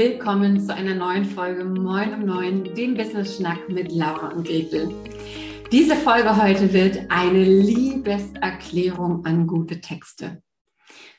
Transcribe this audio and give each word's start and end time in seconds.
Willkommen 0.00 0.58
zu 0.58 0.74
einer 0.74 0.94
neuen 0.94 1.26
Folge 1.26 1.62
Moin 1.62 2.14
um 2.14 2.24
Neun, 2.24 2.74
dem 2.74 2.94
Business 2.94 3.36
Schnack 3.36 3.68
mit 3.68 3.92
Laura 3.92 4.28
und 4.28 4.46
Gretel. 4.46 4.90
Diese 5.70 5.94
Folge 5.94 6.42
heute 6.42 6.72
wird 6.72 7.00
eine 7.10 7.44
Liebeserklärung 7.44 9.26
an 9.26 9.46
gute 9.46 9.82
Texte. 9.82 10.42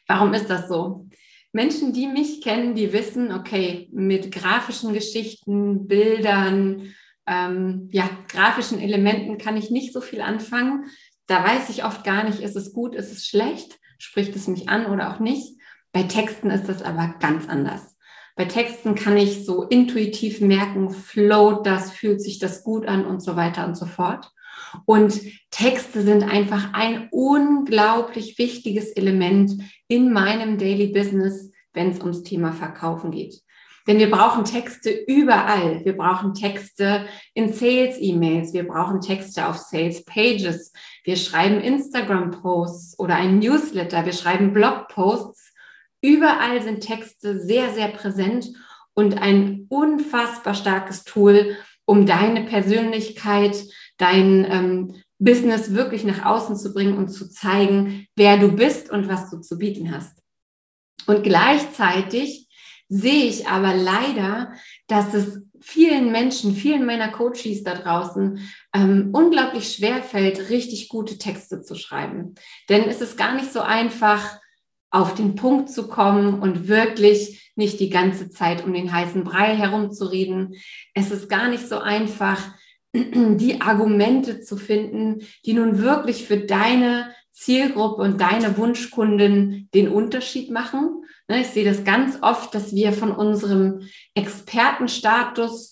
Warum 0.08 0.34
ist 0.34 0.50
das 0.50 0.68
so? 0.68 1.08
Menschen, 1.52 1.94
die 1.94 2.08
mich 2.08 2.42
kennen, 2.42 2.74
die 2.74 2.92
wissen, 2.92 3.32
okay, 3.32 3.88
mit 3.92 4.32
grafischen 4.32 4.94
Geschichten, 4.94 5.86
Bildern, 5.86 6.96
ähm, 7.28 7.88
ja, 7.92 8.10
grafischen 8.30 8.80
Elementen 8.80 9.38
kann 9.38 9.58
ich 9.58 9.70
nicht 9.70 9.94
so 9.94 10.02
viel 10.02 10.22
anfangen. 10.22 10.86
Da 11.28 11.44
weiß 11.44 11.70
ich 11.70 11.86
oft 11.86 12.04
gar 12.04 12.24
nicht, 12.24 12.40
ist 12.40 12.56
es 12.56 12.74
gut, 12.74 12.96
ist 12.96 13.12
es 13.12 13.28
schlecht, 13.28 13.78
spricht 14.00 14.36
es 14.36 14.48
mich 14.48 14.70
an 14.70 14.88
oder 14.88 15.14
auch 15.14 15.20
nicht. 15.20 15.56
Bei 15.92 16.02
Texten 16.02 16.50
ist 16.50 16.68
das 16.68 16.82
aber 16.82 17.14
ganz 17.20 17.48
anders. 17.48 17.91
Bei 18.36 18.46
Texten 18.46 18.96
kann 18.96 19.18
ich 19.18 19.46
so 19.46 19.64
intuitiv 19.64 20.42
merken, 20.42 20.90
float 20.90 21.66
das, 21.66 21.92
fühlt 21.92 22.22
sich 22.22 22.40
das 22.40 22.64
gut 22.64 22.88
an 22.88 23.06
und 23.06 23.22
so 23.22 23.36
weiter 23.36 23.68
und 23.68 23.76
so 23.76 23.86
fort. 23.86 24.32
Und 24.86 25.22
Texte 25.52 26.02
sind 26.02 26.24
einfach 26.24 26.74
ein 26.74 27.10
unglaublich 27.12 28.38
wichtiges 28.38 28.92
Element 28.92 29.62
in 29.88 30.14
meinem 30.14 30.58
Daily 30.58 30.88
Business, 30.88 31.52
wenn 31.74 31.92
es 31.92 32.00
ums 32.00 32.24
Thema 32.24 32.54
Verkaufen 32.54 33.12
geht. 33.12 33.42
Denn 33.88 33.98
wir 33.98 34.12
brauchen 34.12 34.46
Texte 34.46 34.92
überall. 34.92 35.84
Wir 35.84 35.98
brauchen 35.98 36.34
Texte 36.34 37.06
in 37.34 37.52
Sales-E-Mails. 37.52 38.54
Wir 38.54 38.68
brauchen 38.68 39.02
Texte 39.02 39.48
auf 39.48 39.58
Sales-Pages. 39.58 40.72
Wir 41.04 41.16
schreiben 41.16 41.60
Instagram-Posts 41.60 43.00
oder 43.00 43.16
ein 43.16 43.40
Newsletter. 43.40 44.06
Wir 44.06 44.14
schreiben 44.14 44.54
Blog-Posts. 44.54 45.51
Überall 46.02 46.62
sind 46.62 46.82
Texte 46.82 47.40
sehr, 47.40 47.74
sehr 47.74 47.90
präsent 47.90 48.50
und 48.94 49.22
ein 49.22 49.68
unfassbar 49.70 50.54
starkes 50.54 51.04
Tool, 51.04 51.56
um 51.86 52.06
deine 52.06 52.44
Persönlichkeit, 52.44 53.64
dein 53.98 54.46
ähm, 54.50 54.96
Business 55.20 55.74
wirklich 55.74 56.04
nach 56.04 56.26
außen 56.26 56.58
zu 56.58 56.74
bringen 56.74 56.98
und 56.98 57.10
zu 57.10 57.30
zeigen, 57.30 58.08
wer 58.16 58.38
du 58.38 58.52
bist 58.52 58.90
und 58.90 59.08
was 59.08 59.30
du 59.30 59.40
zu 59.40 59.58
bieten 59.58 59.96
hast. 59.96 60.18
Und 61.06 61.24
gleichzeitig 61.24 62.48
sehe 62.90 63.26
ich 63.26 63.48
aber 63.48 63.76
leider, 63.76 64.52
dass 64.88 65.14
es 65.14 65.42
vielen 65.62 66.12
Menschen, 66.12 66.56
vielen 66.56 66.86
meiner 66.86 67.10
Coaches 67.10 67.64
da 67.64 67.76
draußen 67.76 68.40
ähm, 68.74 69.10
unglaublich 69.14 69.74
schwer 69.74 70.02
fällt, 70.02 70.50
richtig 70.50 70.90
gute 70.90 71.18
Texte 71.18 71.62
zu 71.62 71.76
schreiben. 71.76 72.36
Denn 72.68 72.90
es 72.90 73.00
ist 73.00 73.18
gar 73.18 73.36
nicht 73.36 73.54
so 73.54 73.62
einfach, 73.62 74.41
auf 74.92 75.16
den 75.16 75.36
Punkt 75.36 75.70
zu 75.70 75.88
kommen 75.88 76.40
und 76.40 76.68
wirklich 76.68 77.52
nicht 77.56 77.80
die 77.80 77.90
ganze 77.90 78.30
Zeit 78.30 78.64
um 78.66 78.74
den 78.74 78.92
heißen 78.92 79.24
Brei 79.24 79.56
herumzureden. 79.56 80.56
Es 80.94 81.12
ist 81.12 81.30
gar 81.30 81.48
nicht 81.48 81.68
so 81.68 81.80
einfach, 81.80 82.40
die 82.94 83.62
Argumente 83.62 84.42
zu 84.42 84.58
finden, 84.58 85.26
die 85.46 85.54
nun 85.54 85.82
wirklich 85.82 86.26
für 86.26 86.38
deine 86.38 87.14
Zielgruppe 87.32 88.02
und 88.02 88.20
deine 88.20 88.58
Wunschkunden 88.58 89.70
den 89.74 89.88
Unterschied 89.88 90.52
machen. 90.52 91.06
Ne, 91.30 91.42
ich 91.42 91.48
sehe 91.48 91.66
das 91.66 91.86
ganz 91.86 92.20
oft, 92.22 92.54
dass 92.54 92.76
wir 92.76 92.92
von 92.92 93.12
unserem 93.12 93.88
Expertenstatus 94.14 95.72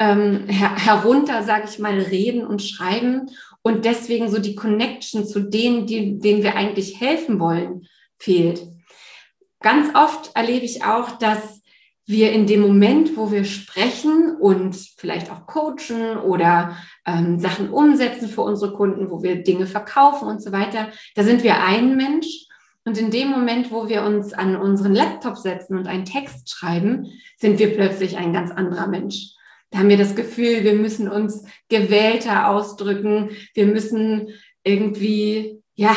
ähm, 0.00 0.46
her 0.48 0.74
herunter, 0.76 1.44
sage 1.44 1.68
ich 1.70 1.78
mal, 1.78 1.98
reden 1.98 2.44
und 2.44 2.62
schreiben 2.62 3.30
und 3.62 3.84
deswegen 3.84 4.28
so 4.28 4.38
die 4.38 4.54
Connection 4.54 5.26
zu 5.26 5.40
denen, 5.40 5.86
die, 5.86 6.18
denen 6.18 6.42
wir 6.42 6.56
eigentlich 6.56 7.00
helfen 7.00 7.38
wollen, 7.38 7.86
fehlt. 8.18 8.66
Ganz 9.60 9.94
oft 9.94 10.34
erlebe 10.34 10.64
ich 10.64 10.84
auch, 10.84 11.18
dass 11.18 11.58
wir 12.06 12.32
in 12.32 12.46
dem 12.46 12.60
Moment, 12.60 13.16
wo 13.16 13.30
wir 13.30 13.44
sprechen 13.44 14.34
und 14.40 14.74
vielleicht 14.96 15.30
auch 15.30 15.46
coachen 15.46 16.16
oder 16.16 16.76
ähm, 17.06 17.38
Sachen 17.38 17.68
umsetzen 17.68 18.28
für 18.28 18.40
unsere 18.40 18.72
Kunden, 18.72 19.10
wo 19.10 19.22
wir 19.22 19.42
Dinge 19.42 19.66
verkaufen 19.66 20.26
und 20.26 20.42
so 20.42 20.50
weiter, 20.50 20.88
da 21.14 21.22
sind 21.22 21.42
wir 21.42 21.62
ein 21.62 21.96
Mensch. 21.96 22.46
Und 22.84 22.96
in 22.96 23.10
dem 23.10 23.28
Moment, 23.28 23.70
wo 23.70 23.90
wir 23.90 24.04
uns 24.04 24.32
an 24.32 24.56
unseren 24.56 24.94
Laptop 24.94 25.36
setzen 25.36 25.76
und 25.76 25.86
einen 25.86 26.06
Text 26.06 26.48
schreiben, 26.48 27.12
sind 27.36 27.58
wir 27.58 27.74
plötzlich 27.74 28.16
ein 28.16 28.32
ganz 28.32 28.50
anderer 28.50 28.86
Mensch. 28.86 29.34
Da 29.70 29.80
haben 29.80 29.90
wir 29.90 29.98
das 29.98 30.16
Gefühl, 30.16 30.64
wir 30.64 30.72
müssen 30.72 31.10
uns 31.10 31.44
gewählter 31.68 32.48
ausdrücken, 32.48 33.30
wir 33.52 33.66
müssen 33.66 34.28
irgendwie, 34.64 35.62
ja, 35.74 35.94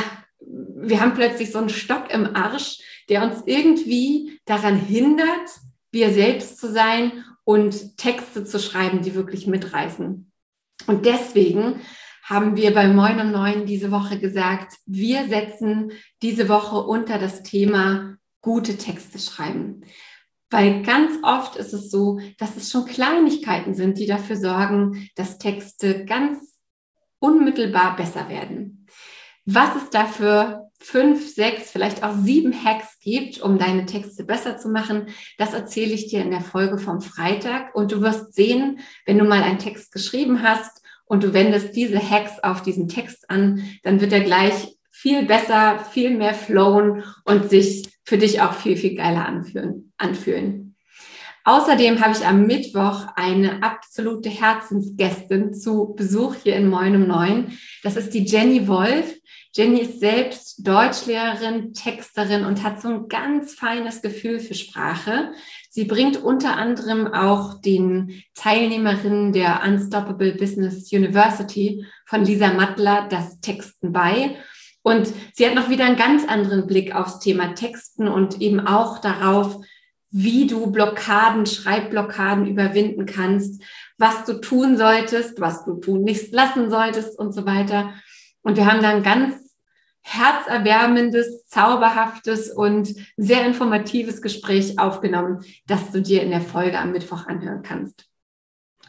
wir 0.82 1.00
haben 1.00 1.14
plötzlich 1.14 1.52
so 1.52 1.60
einen 1.60 1.70
Stock 1.70 2.12
im 2.12 2.36
Arsch, 2.36 2.80
der 3.10 3.24
uns 3.24 3.44
irgendwie 3.46 4.40
daran 4.46 4.76
hindert, 4.76 5.50
wir 5.92 6.12
selbst 6.12 6.60
zu 6.60 6.72
sein 6.72 7.24
und 7.44 7.98
Texte 7.98 8.46
zu 8.46 8.60
schreiben, 8.60 9.02
die 9.02 9.16
wirklich 9.16 9.48
mitreißen. 9.48 10.32
Und 10.88 11.06
deswegen 11.06 11.82
haben 12.24 12.56
wir 12.56 12.74
bei 12.74 12.88
Moin 12.88 13.20
und 13.20 13.32
Neun 13.32 13.66
diese 13.66 13.92
Woche 13.92 14.20
gesagt, 14.20 14.78
wir 14.86 15.28
setzen 15.28 15.92
diese 16.22 16.50
Woche 16.50 16.78
unter 16.78 17.20
das 17.20 17.44
Thema 17.44 18.16
gute 18.42 18.78
Texte 18.78 19.20
schreiben. 19.20 19.82
Weil 20.50 20.84
ganz 20.84 21.18
oft 21.24 21.56
ist 21.56 21.74
es 21.74 21.90
so, 21.90 22.20
dass 22.38 22.58
es 22.58 22.70
schon 22.70 22.86
Kleinigkeiten 22.86 23.74
sind, 23.74 23.98
die 23.98 24.06
dafür 24.06 24.36
sorgen, 24.36 25.10
dass 25.16 25.38
Texte 25.38 26.06
ganz 26.06 26.40
unmittelbar 27.20 27.96
besser 27.96 28.30
werden. 28.30 28.88
Was 29.46 29.76
es 29.76 29.90
dafür 29.90 30.71
fünf, 30.82 31.34
sechs, 31.34 31.72
vielleicht 31.72 32.04
auch 32.04 32.16
sieben 32.16 32.54
Hacks 32.54 33.00
gibt, 33.00 33.42
um 33.42 33.58
deine 33.58 33.86
Texte 33.86 34.24
besser 34.24 34.58
zu 34.58 34.70
machen. 34.70 35.08
Das 35.38 35.54
erzähle 35.54 35.94
ich 35.94 36.08
dir 36.08 36.22
in 36.22 36.32
der 36.32 36.42
Folge 36.42 36.78
vom 36.78 37.02
Freitag. 37.02 37.76
Und 37.76 37.92
du 37.92 38.02
wirst 38.02 38.34
sehen, 38.34 38.80
wenn 39.06 39.18
du 39.18 39.24
mal 39.24 39.44
einen 39.44 39.60
Text 39.60 39.92
geschrieben 39.92 40.44
hast 40.44 40.82
und 41.06 41.24
du 41.24 41.34
wendest 41.34 41.76
diese 41.76 42.00
Hacks 42.00 42.40
auf 42.44 42.64
diesen 42.64 42.88
Text 42.88 43.30
an, 43.30 43.64
dann 43.84 44.02
wird 44.02 44.12
er 44.12 44.22
gleich 44.22 44.76
viel 44.90 45.26
besser, 45.26 45.80
viel 45.92 46.16
mehr 46.16 46.34
flowen 46.34 47.04
und 47.26 47.50
sich 47.50 47.90
für 48.04 48.18
dich 48.18 48.42
auch 48.42 48.54
viel, 48.54 48.76
viel 48.76 48.96
geiler 48.96 49.26
anfühlen. 49.26 49.94
anfühlen. 49.98 50.71
Außerdem 51.44 52.00
habe 52.02 52.16
ich 52.16 52.26
am 52.26 52.46
Mittwoch 52.46 53.08
eine 53.16 53.64
absolute 53.64 54.30
Herzensgästin 54.30 55.54
zu 55.54 55.94
Besuch 55.96 56.36
hier 56.36 56.56
in 56.56 56.70
Moin 56.70 56.96
um 56.96 57.08
Neun. 57.08 57.58
Das 57.84 57.98
ist 57.98 58.14
die 58.14 58.26
Jenny 58.26 58.68
Wolf. 58.68 59.16
Jenny 59.54 59.82
ist 59.82 60.00
selbst 60.00 60.66
Deutschlehrerin, 60.66 61.74
Texterin 61.74 62.46
und 62.46 62.64
hat 62.64 62.82
so 62.82 62.88
ein 62.88 63.08
ganz 63.10 63.54
feines 63.56 64.02
Gefühl 64.02 64.40
für 64.40 64.54
Sprache. 64.54 65.32
Sie 65.70 65.86
bringt 65.86 66.24
unter 66.24 66.56
anderem 66.56 67.08
auch 67.14 67.60
den 67.60 68.24
Teilnehmerinnen 68.36 69.34
der 69.34 69.62
Unstoppable 69.66 70.36
Business 70.36 70.92
University 70.94 71.86
von 72.06 72.24
Lisa 72.24 72.54
Mattler 72.54 73.08
das 73.10 73.42
Texten 73.42 73.92
bei. 73.92 74.38
Und 74.84 75.12
sie 75.34 75.46
hat 75.46 75.56
noch 75.56 75.70
wieder 75.70 75.86
einen 75.86 75.98
ganz 75.98 76.28
anderen 76.28 76.66
Blick 76.66 76.96
aufs 76.96 77.20
Thema 77.20 77.54
Texten 77.54 78.08
und 78.08 78.42
eben 78.42 78.66
auch 78.66 79.00
darauf, 79.00 79.58
wie 80.12 80.46
du 80.46 80.72
Blockaden, 80.72 81.46
Schreibblockaden 81.46 82.46
überwinden 82.46 83.06
kannst, 83.06 83.62
was 83.98 84.26
du 84.26 84.42
tun 84.42 84.78
solltest, 84.78 85.40
was 85.40 85.64
du 85.66 85.76
tun 85.76 86.04
nicht 86.04 86.32
lassen 86.34 86.70
solltest 86.70 87.18
und 87.18 87.34
so 87.34 87.46
weiter. 87.46 87.94
Und 88.42 88.58
wir 88.58 88.66
haben 88.66 88.82
dann 88.82 89.04
ganz 89.04 89.56
herzerwärmendes, 90.02 91.46
zauberhaftes 91.48 92.52
und 92.52 92.94
sehr 93.18 93.46
informatives 93.46 94.22
Gespräch 94.22 94.80
aufgenommen, 94.80 95.46
das 95.68 95.92
du 95.92 96.02
dir 96.02 96.24
in 96.24 96.32
der 96.32 96.42
Folge 96.42 96.78
am 96.78 96.92
Mittwoch 96.92 97.28
anhören 97.28 97.62
kannst. 97.62 98.06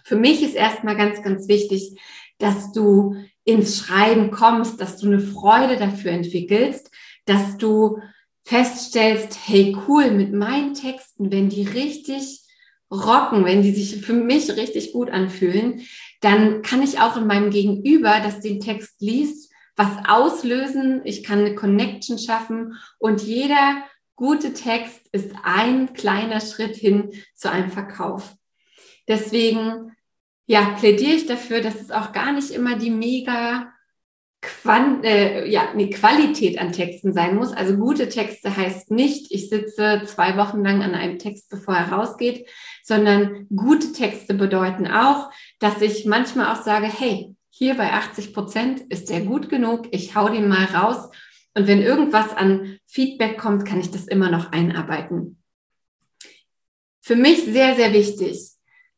Für 0.04 0.16
mich 0.16 0.42
ist 0.42 0.54
erstmal 0.54 0.96
ganz, 0.96 1.22
ganz 1.22 1.48
wichtig, 1.48 2.00
dass 2.38 2.72
du 2.72 3.16
ins 3.44 3.78
Schreiben 3.78 4.30
kommst, 4.30 4.80
dass 4.80 4.96
du 4.96 5.06
eine 5.06 5.20
Freude 5.20 5.76
dafür 5.76 6.12
entwickelst, 6.12 6.90
dass 7.26 7.56
du 7.58 7.98
feststellst, 8.44 9.38
hey 9.46 9.76
cool, 9.86 10.10
mit 10.10 10.32
meinen 10.32 10.74
Texten, 10.74 11.30
wenn 11.30 11.48
die 11.48 11.62
richtig 11.62 12.40
rocken, 12.90 13.44
wenn 13.44 13.62
die 13.62 13.72
sich 13.72 14.04
für 14.04 14.12
mich 14.12 14.50
richtig 14.50 14.92
gut 14.92 15.10
anfühlen, 15.10 15.82
dann 16.20 16.62
kann 16.62 16.82
ich 16.82 17.00
auch 17.00 17.16
in 17.16 17.26
meinem 17.26 17.50
Gegenüber, 17.50 18.20
das 18.22 18.40
den 18.40 18.60
Text 18.60 19.00
liest, 19.00 19.50
was 19.76 19.90
auslösen, 20.06 21.00
ich 21.04 21.24
kann 21.24 21.38
eine 21.38 21.54
Connection 21.54 22.18
schaffen 22.18 22.74
und 22.98 23.22
jeder 23.22 23.82
gute 24.16 24.52
Text 24.52 25.00
ist 25.12 25.32
ein 25.42 25.94
kleiner 25.94 26.40
Schritt 26.40 26.76
hin 26.76 27.10
zu 27.34 27.50
einem 27.50 27.70
Verkauf. 27.70 28.34
Deswegen 29.08 29.96
ja, 30.46 30.76
plädiere 30.78 31.12
ich 31.12 31.26
dafür, 31.26 31.60
dass 31.60 31.80
es 31.80 31.90
auch 31.90 32.12
gar 32.12 32.32
nicht 32.32 32.50
immer 32.50 32.76
die 32.76 32.90
mega 32.90 33.72
Quant 34.42 35.04
äh, 35.04 35.46
ja, 35.46 35.70
eine 35.70 35.88
Qualität 35.88 36.58
an 36.58 36.72
Texten 36.72 37.12
sein 37.12 37.36
muss. 37.36 37.52
Also 37.52 37.76
gute 37.76 38.08
Texte 38.08 38.54
heißt 38.54 38.90
nicht, 38.90 39.30
ich 39.30 39.48
sitze 39.48 40.02
zwei 40.04 40.36
Wochen 40.36 40.64
lang 40.64 40.82
an 40.82 40.96
einem 40.96 41.20
Text, 41.20 41.48
bevor 41.48 41.76
er 41.76 41.92
rausgeht, 41.92 42.48
sondern 42.82 43.46
gute 43.54 43.92
Texte 43.92 44.34
bedeuten 44.34 44.88
auch, 44.88 45.30
dass 45.60 45.80
ich 45.80 46.06
manchmal 46.06 46.52
auch 46.52 46.60
sage, 46.60 46.86
hey, 46.86 47.34
hier 47.50 47.76
bei 47.76 47.92
80 47.92 48.34
Prozent 48.34 48.80
ist 48.80 49.10
der 49.10 49.20
gut 49.20 49.48
genug, 49.48 49.86
ich 49.92 50.16
hau 50.16 50.28
den 50.28 50.48
mal 50.48 50.64
raus. 50.64 51.10
Und 51.54 51.68
wenn 51.68 51.80
irgendwas 51.80 52.36
an 52.36 52.78
Feedback 52.86 53.38
kommt, 53.38 53.64
kann 53.64 53.78
ich 53.78 53.92
das 53.92 54.08
immer 54.08 54.30
noch 54.30 54.50
einarbeiten. 54.50 55.38
für 57.00 57.16
mich 57.16 57.44
sehr, 57.44 57.76
sehr 57.76 57.92
wichtig. 57.92 58.51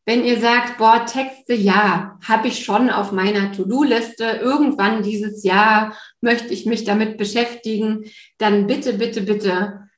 Wenn 0.06 0.24
ihr 0.24 0.38
sagt, 0.38 0.76
boah, 0.76 1.06
Texte, 1.06 1.54
ja, 1.54 2.18
habe 2.22 2.48
ich 2.48 2.64
schon 2.64 2.90
auf 2.90 3.12
meiner 3.12 3.52
To-Do-Liste. 3.52 4.24
Irgendwann 4.42 5.02
dieses 5.02 5.42
Jahr 5.44 5.96
möchte 6.20 6.52
ich 6.52 6.66
mich 6.66 6.84
damit 6.84 7.16
beschäftigen. 7.16 8.04
Dann 8.38 8.66
bitte, 8.66 8.94
bitte, 8.94 9.22
bitte 9.22 9.88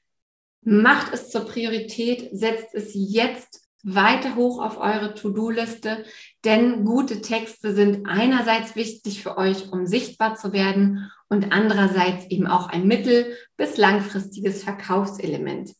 macht 0.62 1.14
es 1.14 1.30
zur 1.30 1.42
Priorität, 1.42 2.28
setzt 2.32 2.74
es 2.74 2.90
jetzt 2.92 3.66
weiter 3.84 4.34
hoch 4.34 4.60
auf 4.60 4.78
eure 4.78 5.14
To-Do-Liste, 5.14 6.04
denn 6.44 6.84
gute 6.84 7.20
Texte 7.20 7.72
sind 7.72 8.08
einerseits 8.08 8.74
wichtig 8.74 9.22
für 9.22 9.38
euch, 9.38 9.70
um 9.70 9.86
sichtbar 9.86 10.34
zu 10.34 10.52
werden 10.52 11.10
und 11.28 11.52
andererseits 11.52 12.26
eben 12.26 12.48
auch 12.48 12.68
ein 12.68 12.88
mittel- 12.88 13.36
bis 13.56 13.76
langfristiges 13.76 14.64
Verkaufselement. 14.64 15.70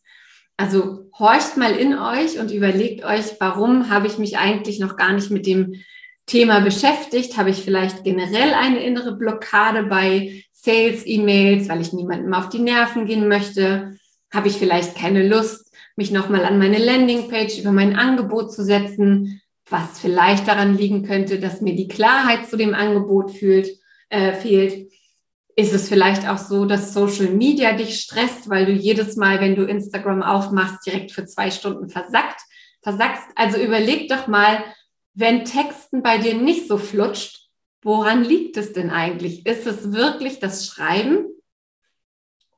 Also 0.57 1.09
horcht 1.17 1.55
mal 1.55 1.75
in 1.75 1.97
euch 1.97 2.39
und 2.39 2.51
überlegt 2.51 3.05
euch, 3.05 3.39
warum 3.39 3.89
habe 3.89 4.07
ich 4.07 4.17
mich 4.17 4.37
eigentlich 4.37 4.79
noch 4.79 4.97
gar 4.97 5.13
nicht 5.13 5.29
mit 5.29 5.45
dem 5.45 5.75
Thema 6.25 6.59
beschäftigt? 6.61 7.37
Habe 7.37 7.51
ich 7.51 7.57
vielleicht 7.57 8.03
generell 8.03 8.53
eine 8.53 8.83
innere 8.83 9.15
Blockade 9.15 9.83
bei 9.83 10.43
Sales-E-Mails, 10.51 11.69
weil 11.69 11.81
ich 11.81 11.93
niemandem 11.93 12.33
auf 12.33 12.49
die 12.49 12.59
Nerven 12.59 13.05
gehen 13.05 13.27
möchte? 13.27 13.97
Habe 14.33 14.47
ich 14.47 14.55
vielleicht 14.55 14.95
keine 14.95 15.27
Lust, 15.27 15.71
mich 15.95 16.11
nochmal 16.11 16.43
an 16.43 16.59
meine 16.59 16.79
Landingpage 16.79 17.59
über 17.59 17.71
mein 17.71 17.95
Angebot 17.95 18.51
zu 18.51 18.63
setzen, 18.63 19.41
was 19.69 19.99
vielleicht 19.99 20.47
daran 20.47 20.77
liegen 20.77 21.03
könnte, 21.03 21.39
dass 21.39 21.61
mir 21.61 21.75
die 21.75 21.87
Klarheit 21.87 22.47
zu 22.47 22.57
dem 22.57 22.73
Angebot 22.73 23.31
fühlt, 23.31 23.69
äh, 24.09 24.33
fehlt? 24.33 24.91
Ist 25.59 25.73
es 25.73 25.89
vielleicht 25.89 26.29
auch 26.29 26.37
so, 26.37 26.65
dass 26.65 26.93
Social 26.93 27.29
Media 27.29 27.73
dich 27.73 27.99
stresst, 27.99 28.47
weil 28.47 28.67
du 28.67 28.73
jedes 28.73 29.15
Mal, 29.15 29.41
wenn 29.41 29.55
du 29.55 29.65
Instagram 29.65 30.21
aufmachst, 30.21 30.85
direkt 30.85 31.11
für 31.11 31.25
zwei 31.25 31.49
Stunden 31.49 31.89
versackt, 31.89 32.39
versackst? 32.83 33.25
Also 33.35 33.57
überleg 33.57 34.07
doch 34.07 34.27
mal, 34.27 34.63
wenn 35.15 35.45
Texten 35.45 36.03
bei 36.03 36.19
dir 36.19 36.35
nicht 36.35 36.67
so 36.67 36.77
flutscht, 36.77 37.47
woran 37.81 38.23
liegt 38.23 38.55
es 38.55 38.73
denn 38.73 38.91
eigentlich? 38.91 39.47
Ist 39.47 39.65
es 39.65 39.91
wirklich 39.91 40.39
das 40.39 40.67
Schreiben 40.67 41.25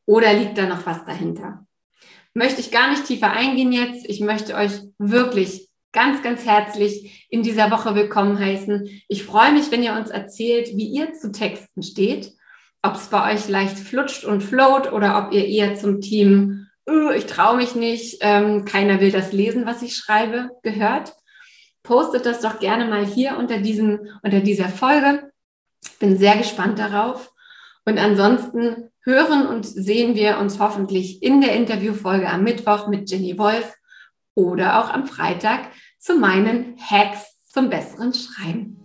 oder 0.05 0.33
liegt 0.33 0.57
da 0.57 0.65
noch 0.65 0.85
was 0.85 1.05
dahinter? 1.05 1.65
Möchte 2.33 2.59
ich 2.59 2.69
gar 2.69 2.89
nicht 2.89 3.05
tiefer 3.05 3.31
eingehen 3.31 3.71
jetzt. 3.71 4.09
Ich 4.09 4.19
möchte 4.19 4.55
euch 4.55 4.73
wirklich 4.97 5.69
ganz, 5.93 6.21
ganz 6.21 6.45
herzlich 6.45 7.25
in 7.29 7.43
dieser 7.43 7.71
Woche 7.71 7.95
willkommen 7.95 8.37
heißen. 8.37 8.89
Ich 9.07 9.23
freue 9.23 9.53
mich, 9.53 9.71
wenn 9.71 9.83
ihr 9.83 9.93
uns 9.93 10.09
erzählt, 10.09 10.75
wie 10.75 10.89
ihr 10.89 11.13
zu 11.13 11.31
Texten 11.31 11.81
steht 11.81 12.33
ob 12.81 12.95
es 12.95 13.07
bei 13.07 13.33
euch 13.33 13.49
leicht 13.49 13.77
flutscht 13.77 14.23
und 14.23 14.41
float 14.41 14.91
oder 14.91 15.17
ob 15.17 15.33
ihr 15.33 15.45
eher 15.45 15.75
zum 15.75 16.01
Team, 16.01 16.67
uh, 16.89 17.11
ich 17.11 17.25
traue 17.25 17.57
mich 17.57 17.75
nicht, 17.75 18.19
ähm, 18.21 18.65
keiner 18.65 18.99
will 19.01 19.11
das 19.11 19.33
lesen, 19.33 19.65
was 19.65 19.81
ich 19.81 19.95
schreibe, 19.95 20.49
gehört. 20.63 21.13
Postet 21.83 22.25
das 22.25 22.41
doch 22.41 22.59
gerne 22.59 22.85
mal 22.85 23.05
hier 23.05 23.37
unter, 23.37 23.59
diesen, 23.59 24.11
unter 24.23 24.39
dieser 24.41 24.69
Folge. 24.69 25.31
Bin 25.99 26.17
sehr 26.17 26.37
gespannt 26.37 26.79
darauf. 26.79 27.31
Und 27.85 27.97
ansonsten 27.97 28.91
hören 29.03 29.47
und 29.47 29.65
sehen 29.65 30.15
wir 30.15 30.37
uns 30.37 30.59
hoffentlich 30.59 31.23
in 31.23 31.41
der 31.41 31.55
Interviewfolge 31.55 32.29
am 32.29 32.43
Mittwoch 32.43 32.87
mit 32.87 33.09
Jenny 33.09 33.37
Wolf 33.37 33.73
oder 34.35 34.79
auch 34.79 34.89
am 34.89 35.07
Freitag 35.07 35.71
zu 35.97 36.15
meinen 36.15 36.75
Hacks 36.77 37.25
zum 37.45 37.69
besseren 37.69 38.13
Schreiben. 38.13 38.78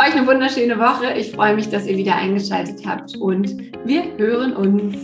Euch 0.00 0.14
eine 0.14 0.28
wunderschöne 0.28 0.78
Woche. 0.78 1.12
Ich 1.18 1.32
freue 1.32 1.56
mich, 1.56 1.70
dass 1.70 1.88
ihr 1.88 1.96
wieder 1.96 2.14
eingeschaltet 2.14 2.86
habt 2.86 3.16
und 3.16 3.56
wir 3.84 4.04
hören 4.16 4.54
uns. 4.54 4.96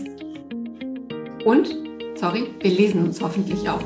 Und, 1.43 1.75
sorry, 2.15 2.45
wir 2.61 2.71
lesen 2.71 3.03
uns 3.03 3.19
hoffentlich 3.19 3.67
auch. 3.67 3.83